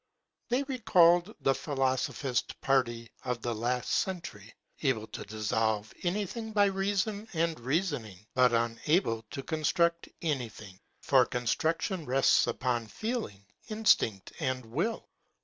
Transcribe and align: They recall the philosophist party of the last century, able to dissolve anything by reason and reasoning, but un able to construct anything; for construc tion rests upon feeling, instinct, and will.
They 0.49 0.63
recall 0.63 1.23
the 1.41 1.53
philosophist 1.53 2.59
party 2.59 3.11
of 3.23 3.43
the 3.43 3.53
last 3.53 3.91
century, 3.91 4.51
able 4.81 5.05
to 5.05 5.23
dissolve 5.25 5.93
anything 6.01 6.53
by 6.53 6.65
reason 6.65 7.27
and 7.33 7.59
reasoning, 7.59 8.25
but 8.33 8.51
un 8.51 8.79
able 8.87 9.21
to 9.29 9.43
construct 9.43 10.09
anything; 10.23 10.79
for 11.03 11.23
construc 11.27 11.81
tion 11.81 12.07
rests 12.07 12.47
upon 12.47 12.87
feeling, 12.87 13.45
instinct, 13.67 14.33
and 14.39 14.65
will. 14.65 15.07